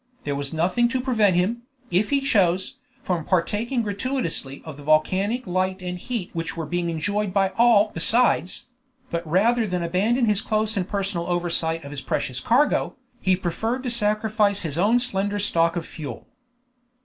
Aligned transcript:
There 0.23 0.35
was 0.35 0.51
nothing 0.51 0.87
to 0.87 0.99
prevent 0.99 1.35
him, 1.35 1.61
if 1.91 2.09
he 2.09 2.21
chose, 2.21 2.77
from 3.03 3.23
partaking 3.23 3.83
gratuitously 3.83 4.63
of 4.65 4.75
the 4.75 4.81
volcanic 4.83 5.45
light 5.45 5.79
and 5.83 5.99
heat 5.99 6.31
which 6.33 6.57
were 6.57 6.65
being 6.65 6.89
enjoyed 6.89 7.31
by 7.31 7.49
all 7.49 7.91
besides; 7.93 8.65
but 9.11 9.21
rather 9.29 9.67
than 9.67 9.83
abandon 9.83 10.25
his 10.25 10.41
close 10.41 10.75
and 10.75 10.87
personal 10.87 11.27
oversight 11.27 11.83
of 11.83 11.91
his 11.91 12.01
precious 12.01 12.39
cargo, 12.39 12.95
he 13.21 13.35
preferred 13.35 13.83
to 13.83 13.91
sacrifice 13.91 14.61
his 14.61 14.75
own 14.79 14.97
slender 14.97 15.37
stock 15.37 15.75
of 15.75 15.85
fuel. 15.85 16.25